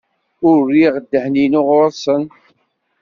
Ur 0.47 0.57
rriɣ 0.65 0.93
ddehn-inu 0.99 1.61
ɣer-sen. 1.69 2.23